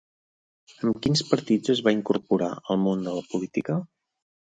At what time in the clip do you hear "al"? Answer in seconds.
2.57-2.83